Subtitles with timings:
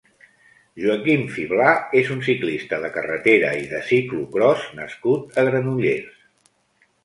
[0.83, 1.67] Joaquim Fiblà
[1.99, 6.21] és un ciclista de carretera i de ciclocròs nascut a Granollers.